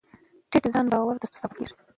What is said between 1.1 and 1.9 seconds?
د ستونزو سبب کېږي.